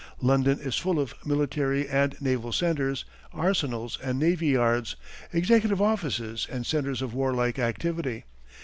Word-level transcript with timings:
London 0.19 0.57
is 0.59 0.77
full 0.79 0.99
of 0.99 1.13
military 1.27 1.87
and 1.87 2.19
naval 2.19 2.51
centres, 2.51 3.05
arsenals 3.31 3.99
and 4.01 4.17
navy 4.17 4.47
yards, 4.47 4.95
executive 5.31 5.79
offices 5.79 6.47
and 6.49 6.65
centres 6.65 7.03
of 7.03 7.13
warlike 7.13 7.59
activity. 7.59 8.23